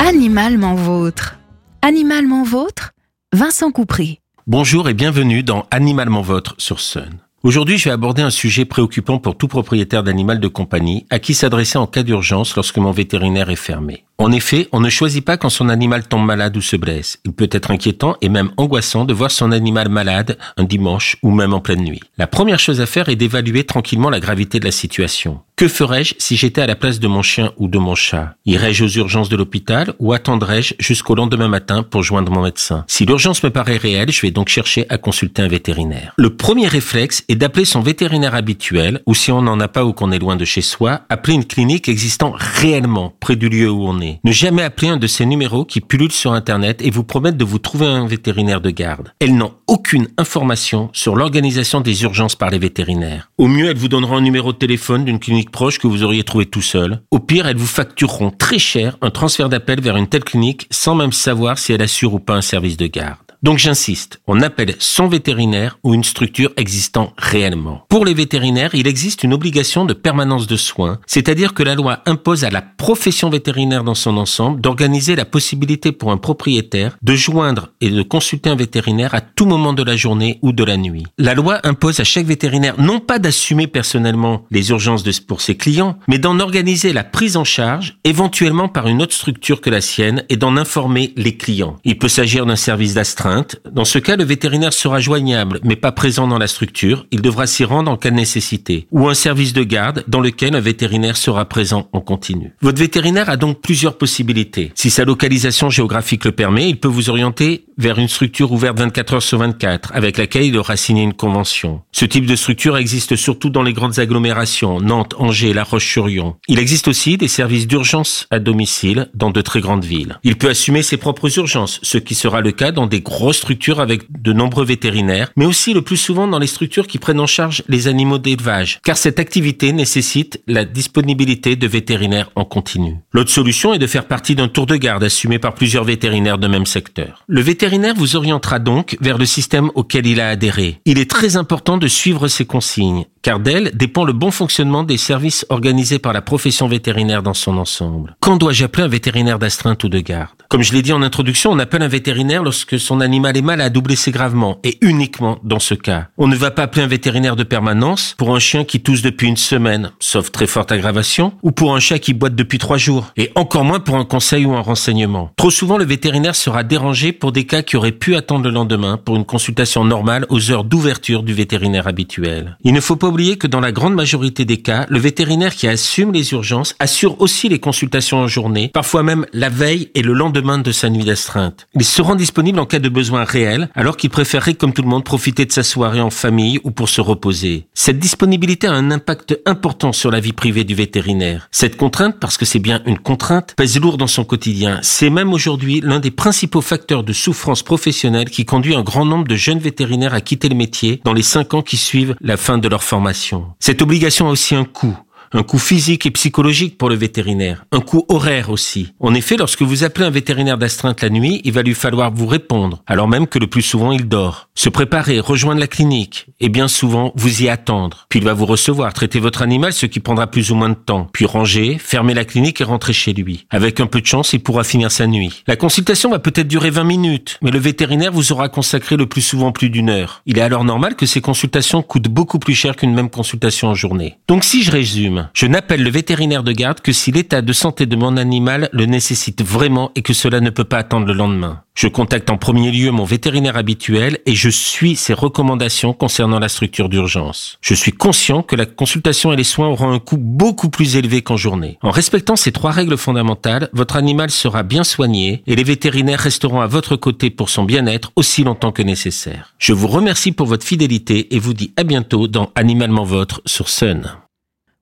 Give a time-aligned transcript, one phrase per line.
[0.00, 1.38] Animalement vôtre.
[1.82, 2.92] Animalement vôtre,
[3.34, 4.20] Vincent Coupry.
[4.46, 7.18] Bonjour et bienvenue dans Animalement Vôtre sur Sun.
[7.42, 11.34] Aujourd'hui, je vais aborder un sujet préoccupant pour tout propriétaire d'animal de compagnie à qui
[11.34, 14.04] s'adresser en cas d'urgence lorsque mon vétérinaire est fermé.
[14.20, 17.20] En effet, on ne choisit pas quand son animal tombe malade ou se blesse.
[17.24, 21.30] Il peut être inquiétant et même angoissant de voir son animal malade un dimanche ou
[21.30, 22.00] même en pleine nuit.
[22.18, 25.40] La première chose à faire est d'évaluer tranquillement la gravité de la situation.
[25.54, 28.34] Que ferais-je si j'étais à la place de mon chien ou de mon chat?
[28.44, 32.84] Irais-je aux urgences de l'hôpital ou attendrais-je jusqu'au lendemain matin pour joindre mon médecin?
[32.86, 36.14] Si l'urgence me paraît réelle, je vais donc chercher à consulter un vétérinaire.
[36.16, 39.92] Le premier réflexe est d'appeler son vétérinaire habituel ou si on n'en a pas ou
[39.92, 43.84] qu'on est loin de chez soi, appeler une clinique existant réellement près du lieu où
[43.84, 44.07] on est.
[44.24, 47.44] Ne jamais appeler un de ces numéros qui pullulent sur Internet et vous promettent de
[47.44, 49.12] vous trouver un vétérinaire de garde.
[49.20, 53.30] Elles n'ont aucune information sur l'organisation des urgences par les vétérinaires.
[53.38, 56.24] Au mieux, elles vous donneront un numéro de téléphone d'une clinique proche que vous auriez
[56.24, 57.02] trouvé tout seul.
[57.10, 60.94] Au pire, elles vous factureront très cher un transfert d'appel vers une telle clinique sans
[60.94, 63.27] même savoir si elle assure ou pas un service de garde.
[63.42, 67.84] Donc j'insiste, on appelle son vétérinaire ou une structure existant réellement.
[67.88, 72.00] Pour les vétérinaires, il existe une obligation de permanence de soins, c'est-à-dire que la loi
[72.04, 77.14] impose à la profession vétérinaire dans son ensemble d'organiser la possibilité pour un propriétaire de
[77.14, 80.76] joindre et de consulter un vétérinaire à tout moment de la journée ou de la
[80.76, 81.06] nuit.
[81.16, 85.96] La loi impose à chaque vétérinaire non pas d'assumer personnellement les urgences pour ses clients,
[86.08, 90.24] mais d'en organiser la prise en charge, éventuellement par une autre structure que la sienne,
[90.28, 91.76] et d'en informer les clients.
[91.84, 93.27] Il peut s'agir d'un service d'astreinte
[93.72, 97.06] dans ce cas, le vétérinaire sera joignable, mais pas présent dans la structure.
[97.10, 98.86] Il devra s'y rendre en cas de nécessité.
[98.90, 102.52] Ou un service de garde dans lequel un vétérinaire sera présent en continu.
[102.60, 104.72] Votre vétérinaire a donc plusieurs possibilités.
[104.74, 109.14] Si sa localisation géographique le permet, il peut vous orienter vers une structure ouverte 24
[109.14, 111.82] heures sur 24, avec laquelle il aura signé une convention.
[111.92, 116.36] Ce type de structure existe surtout dans les grandes agglomérations, Nantes, Angers, La Roche-sur-Yon.
[116.48, 120.18] Il existe aussi des services d'urgence à domicile dans de très grandes villes.
[120.24, 123.38] Il peut assumer ses propres urgences, ce qui sera le cas dans des gros grosses
[123.38, 127.18] structures avec de nombreux vétérinaires, mais aussi le plus souvent dans les structures qui prennent
[127.18, 132.98] en charge les animaux d'élevage, car cette activité nécessite la disponibilité de vétérinaires en continu.
[133.12, 136.46] L'autre solution est de faire partie d'un tour de garde assumé par plusieurs vétérinaires de
[136.46, 137.24] même secteur.
[137.26, 140.80] Le vétérinaire vous orientera donc vers le système auquel il a adhéré.
[140.84, 144.96] Il est très important de suivre ses consignes, car d'elle dépend le bon fonctionnement des
[144.96, 148.16] services organisés par la profession vétérinaire dans son ensemble.
[148.20, 150.37] Quand dois-je appeler un vétérinaire d'astreinte ou de garde?
[150.48, 153.76] Comme je l'ai dit en introduction, on appelle un vétérinaire lorsque son animal est malade
[153.76, 156.06] ou blessé gravement, et uniquement dans ce cas.
[156.16, 159.28] On ne va pas appeler un vétérinaire de permanence pour un chien qui tousse depuis
[159.28, 163.12] une semaine, sauf très forte aggravation, ou pour un chat qui boite depuis trois jours,
[163.18, 165.32] et encore moins pour un conseil ou un renseignement.
[165.36, 168.96] Trop souvent, le vétérinaire sera dérangé pour des cas qui auraient pu attendre le lendemain
[168.96, 172.56] pour une consultation normale aux heures d'ouverture du vétérinaire habituel.
[172.64, 175.68] Il ne faut pas oublier que dans la grande majorité des cas, le vétérinaire qui
[175.68, 180.14] assume les urgences assure aussi les consultations en journée, parfois même la veille et le
[180.14, 181.66] lendemain de sa nuit d'astreinte.
[181.74, 184.88] Il se rend disponible en cas de besoin réel, alors qu'il préférerait comme tout le
[184.88, 187.66] monde profiter de sa soirée en famille ou pour se reposer.
[187.74, 191.48] Cette disponibilité a un impact important sur la vie privée du vétérinaire.
[191.50, 194.78] Cette contrainte, parce que c'est bien une contrainte, pèse lourd dans son quotidien.
[194.82, 199.26] C'est même aujourd'hui l'un des principaux facteurs de souffrance professionnelle qui conduit un grand nombre
[199.26, 202.58] de jeunes vétérinaires à quitter le métier dans les cinq ans qui suivent la fin
[202.58, 203.46] de leur formation.
[203.58, 204.96] Cette obligation a aussi un coût
[205.32, 208.92] un coût physique et psychologique pour le vétérinaire, un coût horaire aussi.
[209.00, 212.26] En effet, lorsque vous appelez un vétérinaire d'astreinte la nuit, il va lui falloir vous
[212.26, 214.48] répondre, alors même que le plus souvent il dort.
[214.54, 218.06] Se préparer, rejoindre la clinique, et bien souvent vous y attendre.
[218.08, 220.74] Puis il va vous recevoir, traiter votre animal, ce qui prendra plus ou moins de
[220.74, 221.08] temps.
[221.12, 223.46] Puis ranger, fermer la clinique et rentrer chez lui.
[223.50, 225.42] Avec un peu de chance, il pourra finir sa nuit.
[225.46, 229.22] La consultation va peut-être durer 20 minutes, mais le vétérinaire vous aura consacré le plus
[229.22, 230.22] souvent plus d'une heure.
[230.26, 233.74] Il est alors normal que ces consultations coûtent beaucoup plus cher qu'une même consultation en
[233.74, 234.18] journée.
[234.28, 237.86] Donc si je résume, je n'appelle le vétérinaire de garde que si l'état de santé
[237.86, 241.62] de mon animal le nécessite vraiment et que cela ne peut pas attendre le lendemain.
[241.74, 246.48] Je contacte en premier lieu mon vétérinaire habituel et je suis ses recommandations concernant la
[246.48, 247.56] structure d'urgence.
[247.60, 251.22] Je suis conscient que la consultation et les soins auront un coût beaucoup plus élevé
[251.22, 251.78] qu'en journée.
[251.82, 256.60] En respectant ces trois règles fondamentales, votre animal sera bien soigné et les vétérinaires resteront
[256.60, 259.54] à votre côté pour son bien-être aussi longtemps que nécessaire.
[259.58, 263.68] Je vous remercie pour votre fidélité et vous dis à bientôt dans Animalement Votre sur
[263.68, 264.18] Sun.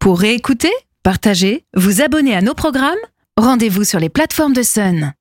[0.00, 2.98] Pour réécouter, partager, vous abonner à nos programmes,
[3.36, 5.12] rendez-vous sur les plateformes de Sun.